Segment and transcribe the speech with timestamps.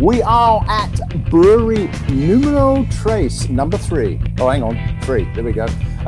[0.00, 4.18] We are at Brewery Numero Trace, number three.
[4.38, 5.30] Oh, hang on, three.
[5.34, 5.66] There we go.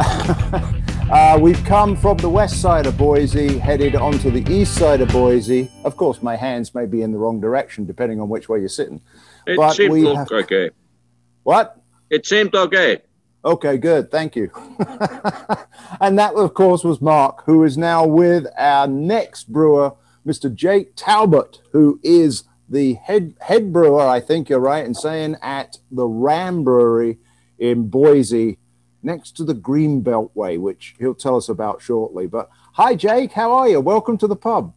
[1.11, 5.11] uh, we've come from the west side of Boise, headed onto the east side of
[5.11, 5.71] Boise.
[5.85, 8.69] Of course, my hands may be in the wrong direction depending on which way you're
[8.71, 9.03] sitting.
[9.47, 10.71] It But seemed we have- okay.
[11.43, 11.79] What?
[12.09, 13.03] It seemed okay.
[13.45, 14.11] Okay, good.
[14.11, 14.51] Thank you.
[16.01, 19.95] and that, of course, was Mark, who is now with our next brewer,
[20.27, 20.55] Mr.
[20.55, 25.79] Jake Talbot, who is the head head brewer, I think you're right in saying, at
[25.91, 27.19] the Ram Brewery
[27.59, 28.59] in Boise,
[29.03, 32.27] next to the Green Beltway, which he'll tell us about shortly.
[32.27, 33.33] But hi, Jake.
[33.33, 33.81] How are you?
[33.81, 34.73] Welcome to the pub.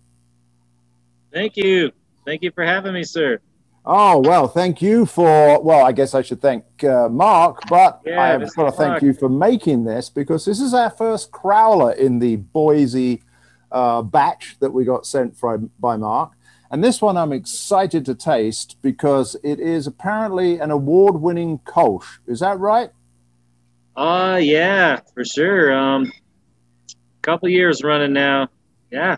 [1.34, 1.92] Thank you.
[2.26, 3.40] Thank you for having me, sir.
[3.88, 8.20] Oh, well, thank you for, well, I guess I should thank uh, Mark, but Yeah,
[8.20, 12.18] I've got to thank you for making this because this is our first crowler in
[12.18, 13.22] the Boise
[13.72, 16.32] uh, batch that we got sent from, by Mark.
[16.76, 22.18] And this one I'm excited to taste because it is apparently an award winning Kolsch.
[22.28, 22.90] Is that right?
[23.96, 25.72] Uh yeah, for sure.
[25.74, 26.12] Um
[27.22, 28.50] couple years running now.
[28.92, 29.16] Yeah.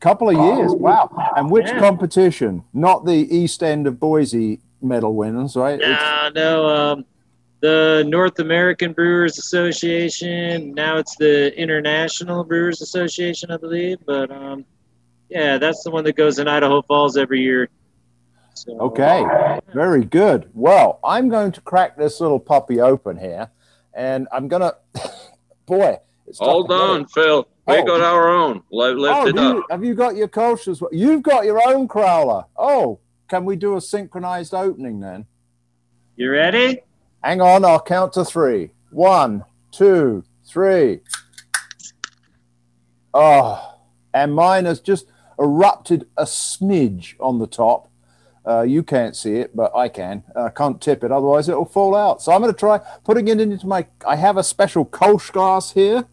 [0.00, 0.72] Couple of years.
[0.72, 1.08] Wow.
[1.36, 1.78] And which Yeah.
[1.78, 2.64] competition?
[2.74, 5.78] Not the East End of Boise medal winners, right?
[5.80, 7.04] It's- Uh, no, um
[7.60, 10.74] the North American Brewers Association.
[10.74, 13.98] Now it's the International Brewers Association, I believe.
[14.04, 14.64] But um
[15.28, 17.68] yeah, that's the one that goes in Idaho Falls every year.
[18.54, 19.24] So, Okay,
[19.72, 20.50] very good.
[20.52, 23.50] Well, I'm going to crack this little puppy open here,
[23.94, 24.72] and I'm gonna,
[25.66, 27.06] boy, it's tough Hold on.
[27.06, 27.46] Phil.
[27.66, 27.84] We Oh.
[27.84, 28.62] got our own.
[28.72, 29.54] Li- oh, Lift Oh, it up.
[29.56, 30.90] you, have you got your Kolsch as well?
[30.92, 32.46] You've got your own crowler.
[32.56, 35.26] Oh, can we do a synchronized opening then?
[36.16, 36.80] You ready?
[37.22, 38.70] Hang on, I'll count to three.
[38.90, 41.00] One, two, three.
[43.14, 43.74] Oh,
[44.14, 45.06] and mine has just
[45.38, 47.88] erupted a smidge on the top.
[48.46, 50.22] Uh, you can't see it, but I can.
[50.34, 52.22] I can't tip it, otherwise it'll fall out.
[52.22, 53.86] So I'm going to try putting it into my.
[54.06, 56.06] I have a special Kolsch glass here.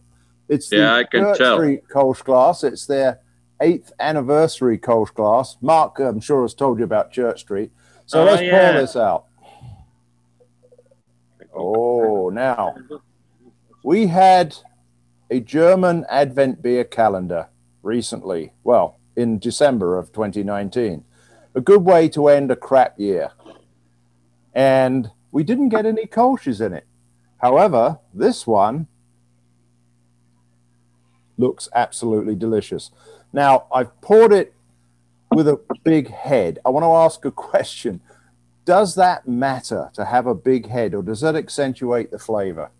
[0.48, 1.56] It's the Yeah, I can Church tell.
[1.56, 2.62] Street Kolsch glass.
[2.62, 3.20] It's their
[3.62, 5.56] eighth anniversary Kolsch glass.
[5.62, 7.70] Mark, I'm sure, has told you about Church Street.
[8.04, 8.72] So Oh, let's yeah.
[8.72, 9.24] pour this out.
[11.54, 12.74] Oh, now
[13.82, 14.56] we had
[15.30, 17.48] a German Advent beer calendar
[17.82, 18.52] recently.
[18.62, 21.04] Well, in December of 2019.
[21.54, 23.32] A good way to end a crap year.
[24.54, 26.86] And we didn't get any Kolsch's in it.
[27.38, 28.86] However, this one
[31.38, 32.90] looks absolutely delicious.
[33.32, 34.54] Now, I've poured it
[35.30, 36.58] with a big head.
[36.64, 38.00] I want to ask a question.
[38.64, 42.70] Does that matter to have a big head, or does that accentuate the flavor?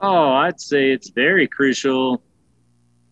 [0.00, 2.22] Oh, I'd say it's very crucial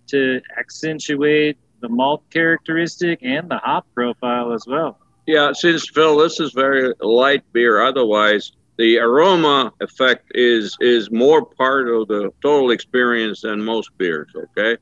[0.08, 4.98] to accentuate the malt characteristic and the hop profile as well.
[5.26, 7.82] Yeah, since Phil, this is very light beer.
[7.82, 14.30] Otherwise, the aroma effect is is more part of the total experience than most beers.
[14.34, 14.76] Okay.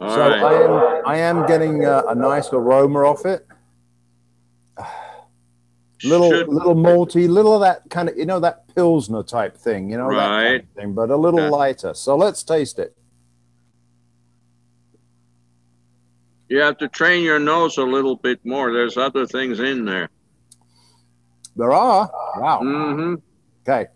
[0.00, 0.42] All so right.
[0.42, 3.46] I am I am getting a, a nice aroma off it.
[6.04, 9.90] Little Should- little malty, little of that kind of you know that pilsner type thing,
[9.90, 10.60] you know that kind Right.
[10.62, 11.48] of thing, but a little Yeah.
[11.48, 11.94] lighter.
[11.94, 12.94] So let's taste it.
[16.48, 18.72] You have to train your nose a little bit more.
[18.72, 20.08] There's other things in there.
[21.56, 22.60] There are wow.
[22.60, 23.14] hmm
[23.66, 23.86] Okay.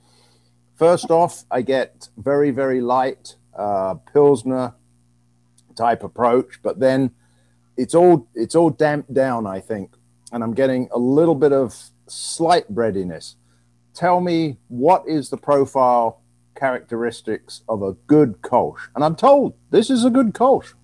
[0.77, 4.75] First off, I get very, very light uh, Pilsner
[5.77, 7.11] type approach, but then
[7.77, 9.95] it's all it's all damped down, I think,
[10.33, 11.77] and I'm getting a little bit of
[12.09, 13.37] slight breadiness.
[13.95, 16.23] Tell me what is the profile
[16.57, 18.89] characteristics of a good Kolsch?
[18.95, 20.75] And I'm told this is a good Kolsch.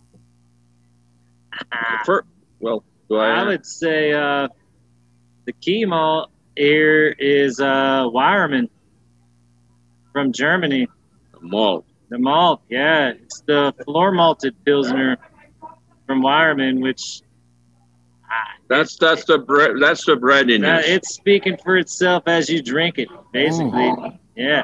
[2.05, 2.25] For,
[2.61, 3.15] well, I?
[3.15, 4.49] I would say uh,
[5.45, 8.69] the key malt here is uh, Weyermann
[10.13, 10.89] from Germany.
[11.33, 11.85] The malt.
[12.09, 15.19] The malt, yeah, it's the floor malted pilsner
[16.07, 17.21] from Weyermann, which
[18.69, 20.85] That's that's the bre- that's the uh, breadiness.
[20.87, 23.93] it's speaking for itself as you drink it, basically.
[24.37, 24.63] Yeah,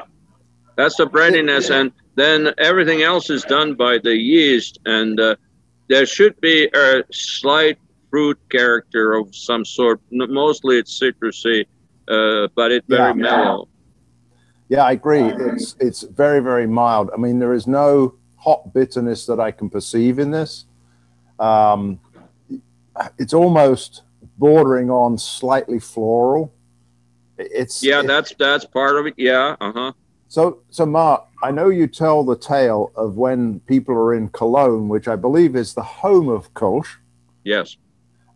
[0.77, 5.35] That's the breadiness, and then everything else is done by the yeast, and uh,
[5.93, 7.77] there should be a slight
[8.09, 9.99] fruit character of some sort.
[10.11, 11.65] Mostly it's citrusy,
[12.07, 13.13] uh, but it's very Yeah.
[13.13, 13.67] mellow.
[14.69, 15.21] Yeah, I agree.
[15.21, 17.11] It's it's very very mild.
[17.15, 20.65] I mean, there is no hot bitterness that I can perceive in this.
[21.39, 21.99] Um,
[23.19, 24.01] it's almost
[24.37, 26.51] bordering on slightly floral.
[27.37, 29.13] It's Yeah, it- that's that's part of it.
[29.17, 29.91] Yeah, uh huh.
[30.33, 30.85] So so.
[30.85, 35.15] Mark, I know you tell the tale of when people are in Cologne, which I
[35.15, 36.95] believe is the home of Kolsch.
[37.43, 37.77] Yes.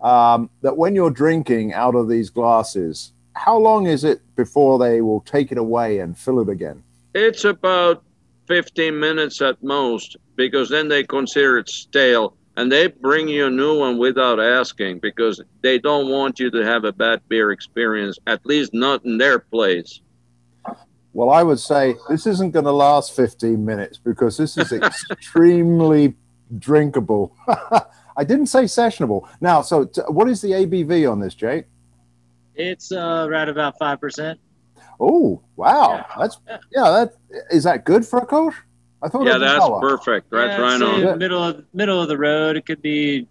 [0.01, 5.01] um, that when you're drinking out of these glasses, how long is it before they
[5.01, 6.83] will take it away and fill it again?
[7.15, 8.03] It's about
[8.47, 13.49] 15 minutes at most because then they consider it stale and they bring you a
[13.49, 18.19] new one without asking because they don't want you to have a bad beer experience,
[18.27, 20.01] at least not in their place.
[21.17, 24.71] Well, I would say this isn't going to last 15 minutes because this is
[25.11, 26.13] extremely
[26.59, 27.35] drinkable.
[28.15, 29.27] I didn't say sessionable.
[29.41, 31.65] Now, so t- what is the ABV on this, Jake?
[32.53, 34.39] It's uh, right about five percent.
[34.99, 35.95] Oh, wow.
[35.95, 36.05] Yeah.
[36.19, 36.37] That's
[36.71, 36.89] yeah.
[36.91, 37.13] That
[37.49, 38.53] is that good for a Kolsch?
[39.01, 39.25] I thought.
[39.25, 40.29] Yeah, that's perfect.
[40.29, 41.17] That's yeah, right on.
[41.17, 42.57] Middle of middle of the road.
[42.57, 43.27] It could be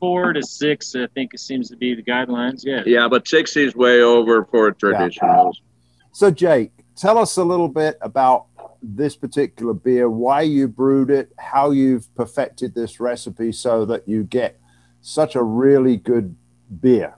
[0.00, 0.96] four to six.
[0.96, 2.64] I think it seems to be the guidelines.
[2.64, 2.82] Yeah.
[2.86, 5.56] Yeah, but six is way over for traditionals.
[5.56, 5.68] Yeah.
[6.14, 8.46] So, Jake, tell us a little bit about
[8.82, 14.24] this particular beer, why you brewed it, how you've perfected this recipe so that you
[14.24, 14.58] get
[15.00, 16.34] such a really good
[16.80, 17.14] beer.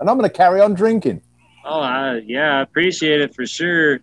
[0.00, 1.22] And I'm going to carry on drinking.
[1.64, 4.00] Oh, yeah, I appreciate it for sure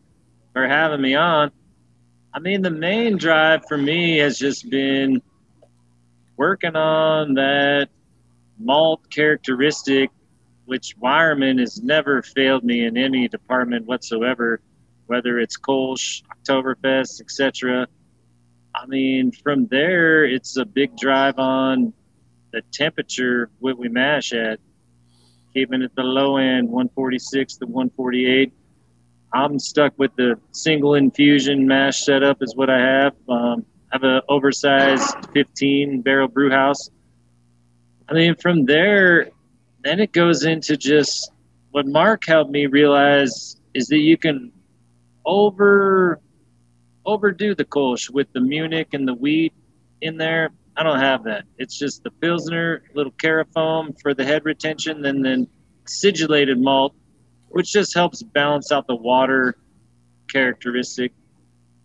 [0.54, 1.52] for having me on.
[2.34, 5.22] I mean, the main drive for me has just been
[6.38, 7.90] working on that
[8.58, 10.10] malt characteristic,
[10.66, 14.62] which Weyermann has never failed me in any department whatsoever,
[15.12, 17.86] whether it's Kolsch, Oktoberfest, etc.
[18.74, 21.94] I mean, from there, it's a big drive on
[22.54, 24.60] the temperature what we mash at,
[25.54, 28.54] keeping at the low end, 146 to 148
[29.34, 33.14] I'm stuck with the single infusion mash setup is what I have.
[33.30, 36.90] Um, I have an oversized 15 barrel brew house.
[38.10, 39.30] I mean, from there,
[39.84, 41.32] then it goes into just
[41.72, 44.52] what Mark helped me realize is that you can
[45.26, 46.20] over
[47.06, 49.54] overdo the Kolsch with the Munich and the wheat
[50.02, 50.52] in there.
[50.78, 51.46] I don't have that.
[51.58, 55.48] It's just the Pilsner, little carafoam for the head retention, and then
[55.86, 56.96] acidulated malt
[57.52, 59.56] which just helps balance out the water
[60.30, 61.12] characteristic.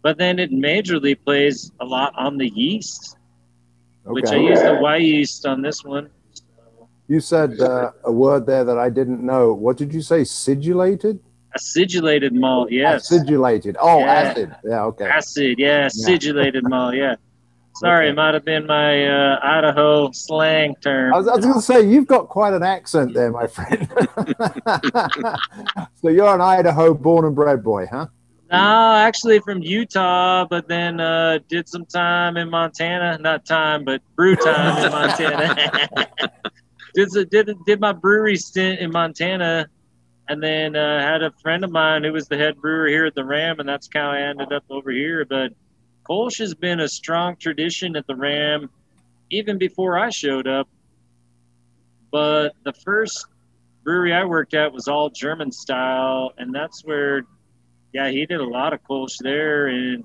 [0.03, 3.17] But then it majorly plays a lot on the yeast,
[4.07, 4.13] okay.
[4.13, 6.11] which I use the yeast on this one.
[7.09, 9.53] You said uh, a word there that I didn't know.
[9.53, 10.23] What did you say?
[10.23, 11.21] Acidulated?
[11.57, 13.11] Acidulated malt, yes.
[13.11, 13.77] Acidulated.
[13.81, 14.13] Oh, yeah.
[14.13, 14.57] acid.
[14.63, 15.07] Yeah, okay.
[15.07, 15.87] Acid, yeah.
[15.87, 16.69] Acidulated yeah.
[16.69, 17.15] malt, yeah.
[17.77, 18.13] Sorry, okay.
[18.13, 21.15] it might have been my uh, Idaho slang term.
[21.15, 23.89] I was, was going to say, you've got quite an accent there, my friend.
[26.03, 28.07] so you're an Idaho born and bred boy, huh?
[28.51, 33.19] No, actually from Utah, but then uh, did some time in Montana.
[33.19, 35.97] Not time, but brew time in Montana.
[36.95, 39.69] did, did, did my brewery stint in Montana
[40.29, 43.15] and then uh, had a friend of mine who was the head brewer here at
[43.15, 45.25] the Ram, and that's how I ended up over here.
[45.25, 45.53] But–
[46.09, 48.71] Kolsch has been a strong tradition at the Ram
[49.31, 50.69] even before I showed up.
[52.13, 53.27] But the first
[53.83, 57.27] brewery I worked at was all German style, and that's where,
[57.93, 59.67] yeah, he did a lot of Kolsch there.
[59.67, 60.05] And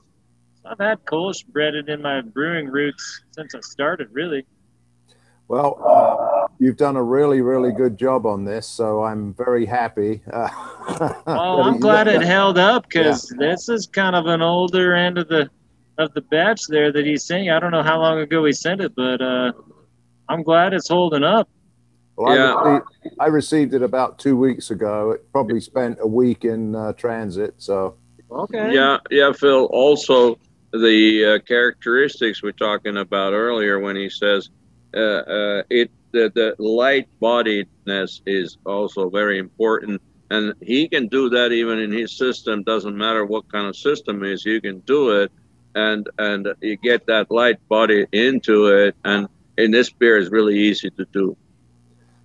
[0.65, 4.46] I've had Kolsch breaded in my brewing roots since I started, really.
[5.48, 10.22] Well, uh, you've done a really, really good job on this, so I'm very happy.
[10.32, 10.48] Uh,
[11.25, 13.48] well, I'm glad it held up because yeah.
[13.50, 15.50] this is kind of an older end of the
[15.98, 17.50] of the batch there that he's saying.
[17.50, 19.53] I don't know how long ago he sent it, but uh,
[20.30, 21.50] I'm glad it's holding up.
[22.15, 22.53] Well, yeah.
[22.53, 25.12] I, received, I received it about two weeks ago.
[25.12, 27.56] It probably spent a week in uh, transit.
[27.58, 27.98] So
[28.30, 28.72] okay.
[28.72, 29.65] Yeah, yeah, Phil.
[29.65, 30.38] Also,
[30.74, 34.51] the uh, characteristics we're talking about earlier when he says
[34.94, 40.01] uh, uh, it the, the light bodiedness is also very important.
[40.30, 42.63] And he can do that even in his system.
[42.63, 45.32] Doesn't matter what kind of system is you can do it.
[45.75, 48.96] And and you get that light body into it.
[49.06, 49.27] And
[49.58, 51.36] in this beer is really easy to do.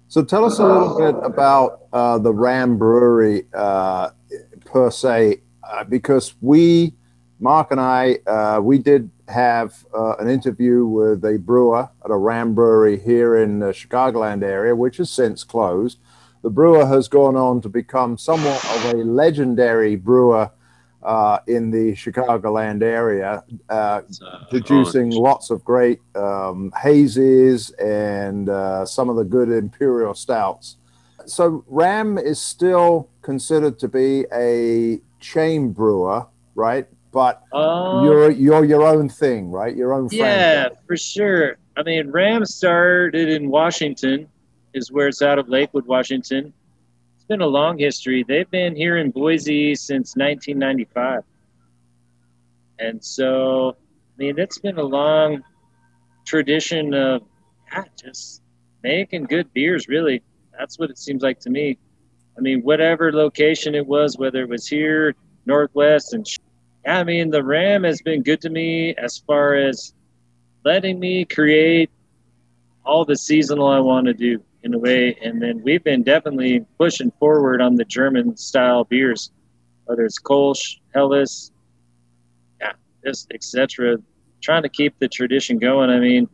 [0.09, 4.11] So tell us a little bit about uh, the ram brewery uh,
[4.65, 6.95] per se uh, because we
[7.41, 12.17] mark and i uh, we did have uh, an interview with a brewer at a
[12.17, 15.99] ram brewery here in the chicagoland area which has since closed
[16.43, 20.51] the brewer has gone on to become somewhat of a legendary brewer
[21.07, 24.03] uh, in the Chicagoland area, uh,
[24.51, 30.77] producing lots of great um, hazes and uh, some of the good imperial stouts.
[31.25, 36.89] So Ram is still considered to be a chain brewer, right?
[37.17, 39.75] But um, you're you're your own thing, right?
[39.75, 40.11] Your own.
[40.11, 40.21] Friend.
[40.21, 41.57] Yeah, for sure.
[41.75, 44.29] I mean, Ram started in Washington,
[44.75, 46.53] is where it's out of Lakewood, Washington
[47.15, 48.23] It's been a long history.
[48.23, 51.23] They've been here in Boise since 1995.
[52.81, 55.43] And so, I mean, it's been a long
[56.27, 57.23] tradition of
[57.73, 58.43] yeah, just
[58.83, 59.89] making good beers.
[59.89, 60.23] Really,
[60.59, 61.79] that's what it seems like to me.
[62.37, 65.15] I mean, whatever location it was, whether it was here,
[65.47, 66.27] Northwest, and
[66.87, 69.93] I mean, the Ram has been good to me as far as
[70.65, 71.91] letting me create
[72.85, 75.17] all the seasonal I want to do in a way.
[75.23, 79.31] And then we've been definitely pushing forward on the German style beers,
[79.87, 81.51] whether it's Kolsch, Helles,
[82.61, 82.73] yeah,
[83.05, 83.99] just etc.
[84.41, 85.91] Trying to keep the tradition going.
[85.91, 86.29] I mean,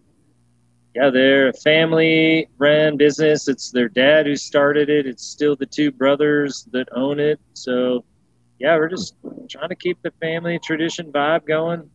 [0.95, 3.49] yeah, they're a family ran business.
[3.49, 5.07] It's their dad who started it.
[5.07, 7.41] It's still the two brothers that own it.
[7.55, 8.05] So,
[8.63, 9.17] yeah, we're just
[9.51, 11.91] trying to keep the family tradition vibe going.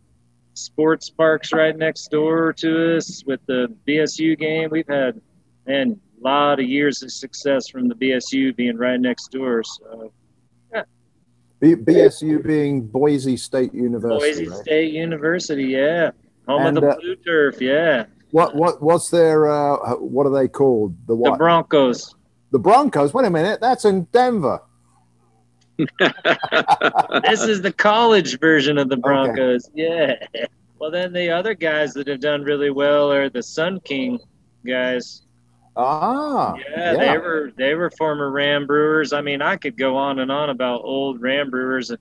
[0.54, 4.68] Sports parks right next door to us with the BSU game.
[4.70, 5.22] We've had,
[5.66, 9.64] man, a lot of years of success from the BSU being right next door.
[9.64, 10.12] So,
[10.74, 10.84] yeah.
[11.62, 14.20] B- BSU being Boise State University.
[14.20, 14.60] Boise right?
[14.60, 16.12] State University, yeah.
[16.50, 18.08] Home and, of the uh, blue turf, yeah.
[18.32, 20.96] What what what's their uh, what are they called?
[21.08, 21.32] The what?
[21.32, 22.14] The Broncos.
[22.52, 23.14] The Broncos.
[23.14, 24.60] Wait a minute, that's in Denver.
[25.77, 29.69] This is the college version of the Broncos.
[29.69, 30.17] Okay.
[30.34, 30.46] Yeah.
[30.79, 34.19] Well, then the other guys that have done really well are the Sun King
[34.65, 35.24] guys.
[35.75, 36.55] Ah.
[36.55, 39.13] Yeah, yeah, they were they were former Ram brewers.
[39.13, 41.91] I mean, I could go on and on about old Ram brewers,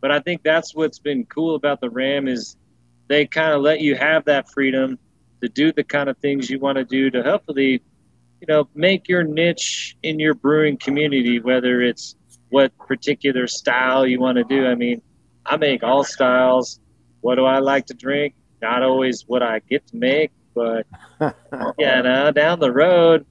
[0.00, 2.56] but I think that's what's been cool about the Ram is
[3.08, 4.98] they kind of let you have that freedom
[5.42, 7.82] to do the kind of things you want to do to hopefully,
[8.40, 12.16] you know, make your niche in your brewing community, whether it's
[12.50, 14.66] what particular style you want to do.
[14.66, 15.02] I mean,
[15.46, 16.80] I make all styles.
[17.20, 18.34] What do I like to drink?
[18.62, 20.86] Not always what I get to make, but
[21.78, 23.26] yeah, know, down the road,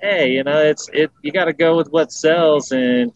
[0.00, 1.10] hey, you know, it's it.
[1.22, 3.12] You got to go with what sells and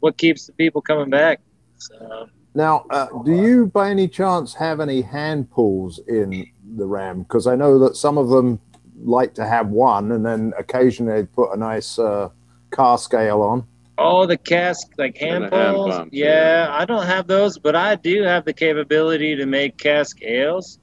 [0.00, 1.40] what keeps the people coming back.
[1.76, 2.28] So.
[2.54, 7.22] Now, uh, do you by any chance have any hand pulls in the Ram?
[7.22, 8.58] Because I know that some of them
[9.02, 12.30] like to have one, and then occasionally they put a nice uh,
[12.72, 13.66] cask ale on.
[14.02, 15.94] Oh, the cask like hand pulls.
[15.94, 19.76] Hand yeah, yeah, I don't have those, but I do have the capability to make
[19.76, 20.78] cask ales.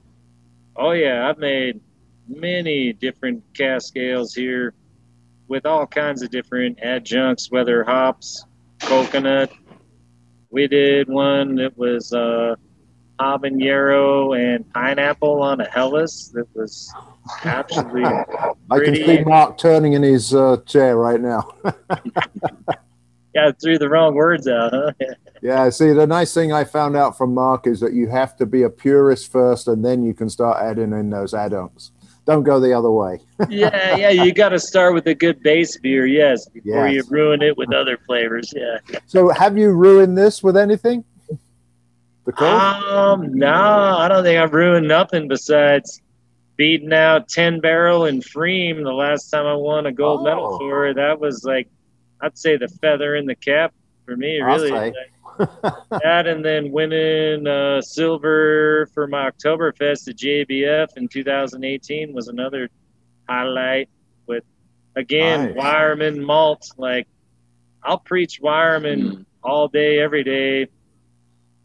[0.76, 1.80] Oh yeah, I've made
[2.28, 4.72] many different cask ales here
[5.48, 8.44] with all kinds of different adjuncts, whether hops,
[8.78, 9.50] coconut,
[10.50, 12.54] we did one that was uh,
[13.18, 16.94] habanero and pineapple on a Helles that was
[17.44, 18.04] absolutely.
[18.70, 21.52] I can see Mark turning in his uh, chair right now.
[23.38, 24.92] yeah, threw the wrong words out, huh?
[25.42, 28.46] yeah, see, the nice thing I found out from Mark is that you have to
[28.46, 31.92] be a purist first, and then you can start adding in those adjuncts
[32.28, 33.18] don't go the other way.
[33.48, 36.94] yeah, yeah, you got to start with a good base beer, yes, before yes.
[36.94, 38.52] you ruin it with other flavors.
[38.54, 38.78] Yeah.
[39.06, 41.04] So, have you ruined this with anything?
[42.26, 46.02] The Um, no, I don't think I've ruined nothing besides
[46.56, 50.24] beating out Ten Barrel and Pfriem the last time I won a gold oh.
[50.24, 50.96] medal for it.
[50.96, 51.68] That was like,
[52.20, 54.92] I'd say the feather in the cap for me, really
[55.38, 62.68] that and then winning uh, silver for my Oktoberfest at JBF in 2018 was another
[63.28, 63.88] highlight.
[64.26, 64.44] With
[64.96, 65.64] again, nice.
[65.64, 66.70] Weyermann malt.
[66.76, 67.06] Like
[67.84, 69.24] I'll preach Weyermann mm.
[69.44, 70.68] all day, every day.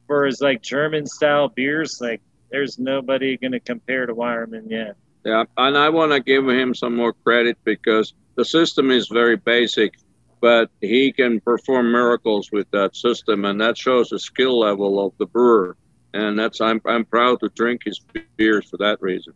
[0.06, 4.96] For his like German style beers, like there's nobody going to compare to Weyermann yet.
[5.26, 9.38] Yeah, and I want to give him some more credit because the system is very
[9.38, 9.94] basic
[10.44, 15.14] but he can perform miracles with that system, and that shows the skill level of
[15.18, 15.78] the brewer.
[16.14, 18.02] And that's I'm I'm proud to drink his
[18.36, 19.34] beers for that reason.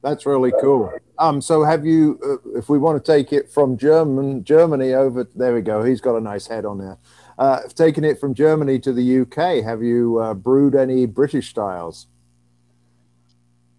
[0.00, 0.90] That's really cool.
[1.18, 5.28] Um, so have you, uh, if we want to take it from German Germany over,
[5.34, 5.84] there we go.
[5.84, 6.96] He's got a nice head on there.
[7.38, 12.06] Uh, taking it from Germany to the UK, have you uh, brewed any British styles?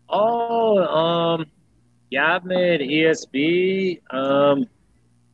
[0.07, 1.47] Oh, um,
[2.11, 4.01] yeah, I've made ESB.
[4.13, 4.67] Um,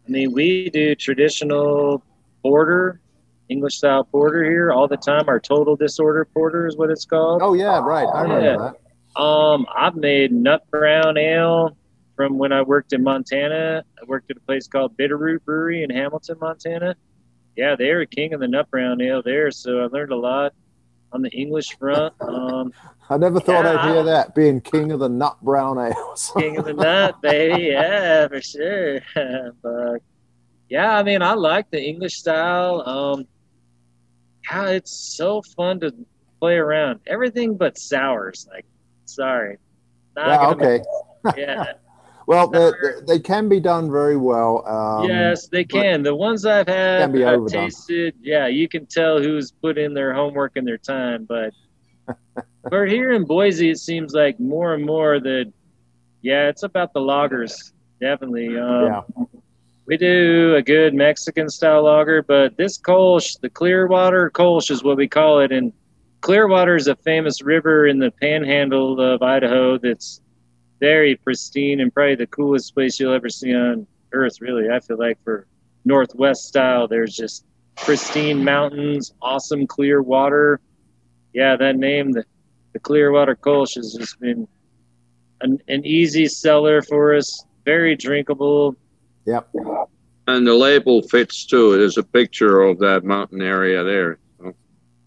[0.09, 2.03] I mean, we do traditional
[2.41, 2.99] porter,
[3.47, 5.29] English style porter here all the time.
[5.29, 7.43] Our total disorder porter is what it's called.
[7.43, 8.07] Oh yeah, right.
[8.07, 8.71] I remember yeah.
[9.15, 9.21] that.
[9.21, 11.77] Um, I've made nut brown ale
[12.15, 13.83] from when I worked in Montana.
[14.01, 16.95] I worked at a place called Bitterroot Brewery in Hamilton, Montana.
[17.55, 20.17] Yeah, they are a king of the nut brown ale there, so I learned a
[20.17, 20.53] lot
[21.11, 22.13] on the English front.
[22.21, 22.73] Um,
[23.09, 26.31] I never thought yeah, I'd hear that being king of the nut brown ales.
[26.37, 27.63] king of the nut, baby.
[27.63, 28.99] Yeah, for sure.
[29.61, 30.01] but
[30.69, 32.87] yeah, I mean, I like the English style.
[32.87, 33.27] Um,
[34.49, 35.93] yeah, it's so fun to
[36.39, 36.99] play around.
[37.07, 38.47] Everything but sours.
[38.51, 38.65] Like,
[39.05, 39.57] sorry.
[40.15, 40.83] Not yeah, okay.
[41.37, 41.73] yeah.
[42.29, 42.71] Well, they,
[43.07, 44.63] they, can be done very well.
[44.67, 46.03] Um, yes, they can.
[46.03, 50.55] The ones I've had I've tasted, yeah, you can tell who's put in their homework
[50.55, 51.25] and their time.
[51.25, 51.55] But
[52.69, 55.51] but here in Boise, it seems like more and more that,
[56.21, 58.55] yeah, it's about the lagers, definitely.
[58.59, 59.01] Um, yeah.
[59.87, 64.97] We do a good Mexican style lager, but this Kolsch, the Clearwater Kolsch is what
[64.97, 65.51] we call it.
[65.51, 65.73] And
[66.21, 70.21] Clearwater is a famous river in the panhandle of Idaho that's
[70.79, 74.69] very pristine and probably the coolest place you'll ever see on earth, really.
[74.69, 75.45] I feel like for
[75.85, 77.45] Northwest style, there's just
[77.75, 80.59] pristine mountains, awesome clear water.
[81.33, 82.25] Yeah, that name, the,
[82.73, 84.47] the Clearwater Kolsch, has just been
[85.41, 88.75] an, an easy seller for us, very drinkable.
[89.25, 89.49] Yep.
[90.27, 91.77] And the label fits too.
[91.77, 94.17] There's a picture of that mountain area there.
[94.39, 94.53] So,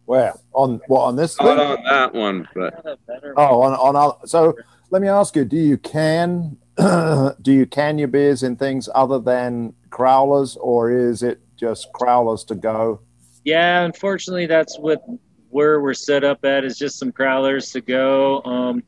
[0.06, 1.38] Where on what on this?
[1.40, 1.66] not thing?
[1.78, 4.56] on that one, but Not a better Oh, on on our, so
[4.92, 9.18] let me ask you: Do you can do you can your beers in things other
[9.18, 13.00] than crowlers, or is it just crowlers to go?
[13.44, 15.02] Yeah, unfortunately, that's what
[15.48, 18.42] where we're set up at is just some crowlers to go.
[18.42, 18.82] Um,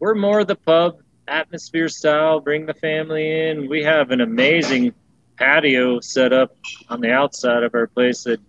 [0.00, 2.40] we're more the pub atmosphere style.
[2.40, 3.68] Bring the family in.
[3.68, 4.94] We have an amazing
[5.36, 6.56] patio set up
[6.88, 8.24] on the outside of our place.
[8.24, 8.40] That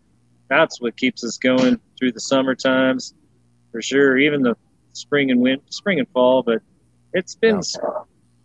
[0.47, 3.13] that's what keeps us going through the summer times,
[3.71, 4.17] for sure.
[4.17, 4.55] Even the
[4.93, 6.61] spring and win spring and fall, but
[7.13, 7.61] it's been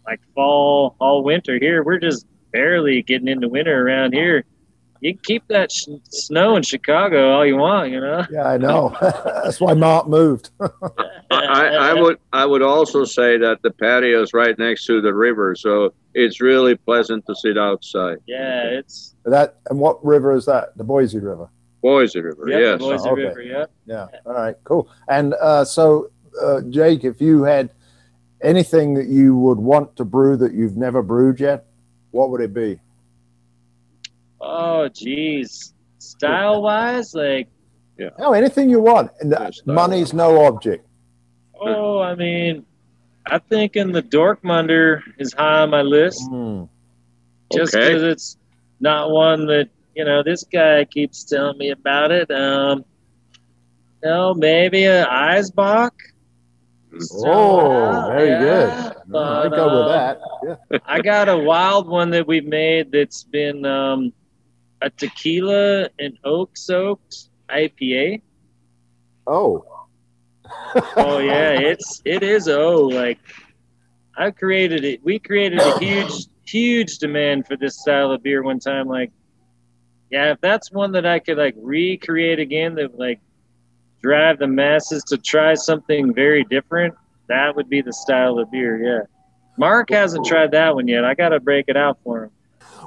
[0.06, 1.82] like fall all winter here.
[1.82, 4.44] We're just barely getting into winter around here
[5.00, 8.26] you can keep that sh- snow in Chicago all you want, you know.
[8.30, 8.96] Yeah, I know.
[9.00, 10.50] That's why Mark moved.
[11.30, 15.14] I, I would I would also say that the patio is right next to the
[15.14, 18.18] river, so it's really pleasant to sit outside.
[18.26, 20.76] Yeah, it's that and what river is that?
[20.76, 21.50] The Boise River.
[21.80, 22.72] Boise River, yep, yes.
[22.72, 23.22] the Boise Oh, okay.
[23.22, 23.42] River.
[23.42, 23.70] Yep.
[23.86, 24.06] Yeah.
[24.26, 24.56] All right.
[24.64, 24.90] Cool.
[25.08, 26.10] And uh, so,
[26.42, 27.70] uh, Jake, if you had
[28.42, 31.66] anything that you would want to brew that you've never brewed yet,
[32.10, 32.78] what would it be?
[34.40, 35.74] Oh, geez.
[35.98, 37.48] Style wise, like,
[38.18, 39.10] No, anything you want.
[39.20, 40.86] And Yeah, money's no object.
[41.60, 42.64] oh, I mean,
[43.26, 46.68] I think in the Dortmunder is high on my list Mm.
[47.52, 47.88] just Okay.
[47.88, 48.36] because it's
[48.80, 52.30] not one that you know this guy keeps telling me about it.
[52.30, 52.84] Um,
[54.04, 55.90] no, maybe a Eisbock.
[57.12, 58.72] Oh, very Yeah, good.
[58.72, 60.20] I but, go with uh, that.
[60.70, 60.78] Yeah.
[60.86, 64.12] I got a wild one that we've made that's been um,
[64.80, 68.22] a tequila and oak soaked IPA.
[69.26, 69.64] Oh.
[70.96, 73.18] Oh yeah, it's it is oh like
[74.16, 75.00] I created it.
[75.04, 78.88] We created a huge huge demand for this style of beer one time.
[78.88, 79.12] Like,
[80.10, 83.20] yeah, if that's one that I could like recreate again, that like
[84.02, 86.94] drive the masses to try something very different,
[87.28, 88.76] that would be the style of beer.
[88.82, 89.06] Yeah.
[89.58, 91.04] Mark hasn't tried that one yet.
[91.04, 92.30] I got to break it out for him.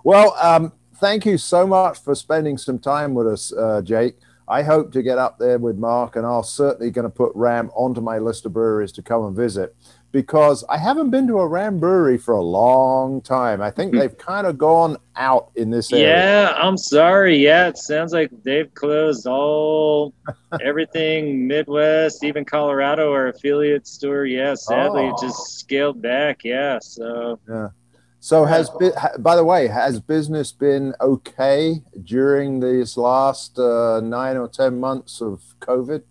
[0.03, 4.15] Well, um, thank you so much for spending some time with us, uh, Jake.
[4.47, 7.69] I hope to get up there with Mark, and I'll certainly going to put Ram
[7.73, 9.75] onto my list of breweries to come and visit
[10.11, 13.61] because I haven't been to a Ram brewery for a long time.
[13.61, 16.07] I think they've kind of gone out in this area.
[16.07, 17.37] Yeah, I'm sorry.
[17.37, 20.13] Yeah, it sounds like they've closed all
[20.61, 24.25] everything Midwest, even Colorado, our affiliate store.
[24.25, 25.21] Yeah, sadly, it Oh.
[25.21, 26.43] just scaled back.
[26.43, 27.69] Yeah, so yeah.
[28.23, 28.69] So has
[29.17, 35.21] by the way, has business been okay during these last uh, nine or ten months
[35.21, 36.03] of COVID?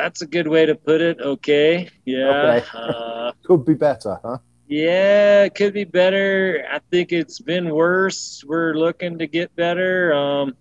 [0.00, 1.20] That's a good way to put it.
[1.20, 1.88] Okay.
[2.04, 2.28] Yeah.
[2.28, 2.66] Okay.
[2.74, 4.38] uh, Could be better, huh?
[4.68, 6.64] yeah, it could be better.
[6.70, 8.44] I think it's been worse.
[8.46, 10.12] We're looking to get better.
[10.14, 10.54] Um,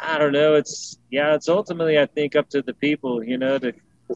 [0.00, 0.54] I don't know.
[0.54, 1.34] It's yeah.
[1.34, 3.22] It's ultimately, I think, up to the people.
[3.22, 3.72] You know, to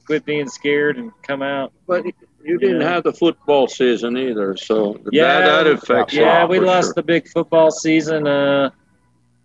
[0.06, 1.72] quit being scared and come out.
[1.86, 2.04] But
[2.44, 2.88] you didn't Yeah.
[2.94, 5.40] have the football season either, so Yeah.
[5.40, 6.94] that, that affects it Yeah, we lost sure.
[6.96, 8.26] the big football season.
[8.26, 8.70] Uh,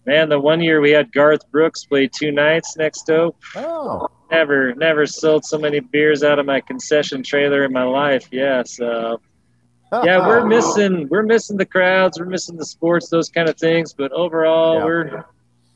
[0.05, 3.33] man, the one year we had Garth Brooks play two nights next to.
[3.55, 8.29] Oh, Never, never sold so many beers out of my concession trailer in my life.
[8.31, 9.19] Yeah, so
[10.03, 13.91] yeah, we're missing, we're missing the crowds, we're missing the sports, those kind of things.
[13.93, 14.85] But overall, Yeah.
[14.85, 15.25] we're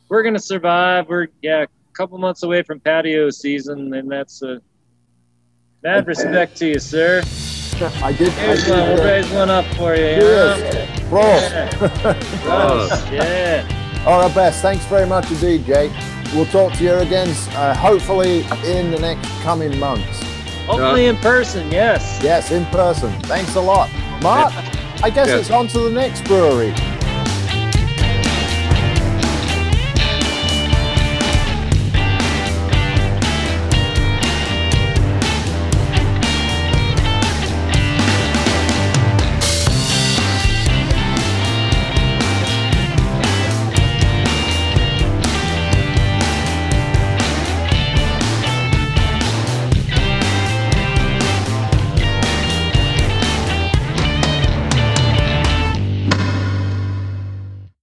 [0.08, 1.10] we're gonna survive.
[1.10, 4.62] We're yeah, a couple months away from patio season, and that's a
[5.84, 7.24] mad respect to you, sir.
[8.02, 8.30] I did.
[8.30, 8.90] I Here's did, one.
[8.90, 10.06] We'll raise one up for you.
[10.06, 10.60] you Cheers.
[10.62, 11.10] know?
[11.10, 11.52] Prost.
[11.52, 12.42] Yeah.
[12.44, 13.12] Gross.
[13.12, 14.04] Yeah.
[14.08, 14.62] All right, best.
[14.62, 15.92] Thanks very much indeed, Jake.
[16.34, 20.22] We'll talk to you again, uh, hopefully in the next coming months.
[20.66, 22.20] Hopefully in person, yes.
[22.24, 23.12] Yes, in person.
[23.22, 23.90] Thanks a lot,
[24.22, 24.52] Mark.
[25.04, 25.38] I guess Yeah.
[25.38, 26.74] it's on to the next brewery.